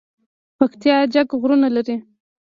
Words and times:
پکتیا 0.57 0.97
جګ 1.13 1.29
غرونه 1.41 1.67
لري 1.75 1.95